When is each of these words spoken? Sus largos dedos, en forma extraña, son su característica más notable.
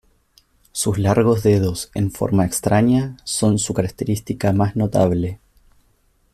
Sus 0.71 0.97
largos 0.97 1.43
dedos, 1.43 1.91
en 1.93 2.09
forma 2.11 2.43
extraña, 2.43 3.17
son 3.23 3.59
su 3.59 3.75
característica 3.75 4.51
más 4.51 4.75
notable. 4.75 5.37